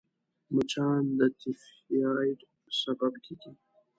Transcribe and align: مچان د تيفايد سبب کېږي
مچان 0.53 1.03
د 1.19 1.21
تيفايد 1.39 2.39
سبب 2.81 3.13
کېږي 3.25 3.51